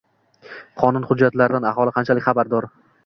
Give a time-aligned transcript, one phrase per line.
[0.83, 2.69] Qonun hujjatlaridan aholi qanchalik xabardor?